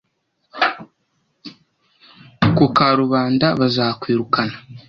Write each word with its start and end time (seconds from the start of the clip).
ku 2.57 2.65
karubanda 2.77 3.47
bazakwirukana 3.59 4.55